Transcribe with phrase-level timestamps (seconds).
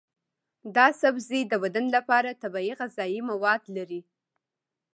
[0.75, 4.01] دا سبزی د بدن لپاره طبیعي غذایي مواد لري.